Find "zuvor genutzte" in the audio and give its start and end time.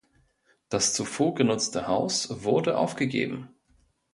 0.95-1.85